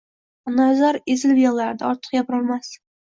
[0.51, 2.81] Onaizor ezilib yigʻlardi, ortiq gapirolmasdi.